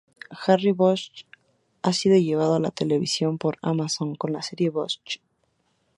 Harry 0.31 0.71
Bosch 0.71 1.27
ha 1.83 1.93
sido 1.93 2.17
llevado 2.17 2.55
a 2.55 2.59
la 2.59 2.71
televisión 2.71 3.37
por 3.37 3.59
Amazon 3.61 4.15
con 4.15 4.33
la 4.33 4.41
serie 4.41 4.71
Bosch. 4.71 5.21